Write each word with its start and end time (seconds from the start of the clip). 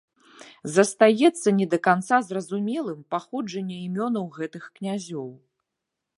Застаецца 0.77 1.53
не 1.59 1.67
да 1.73 1.79
канца 1.87 2.17
зразумелым 2.31 2.99
паходжанне 3.17 3.77
імёнаў 3.87 4.25
гэтых 4.41 4.63
князёў. 4.81 5.29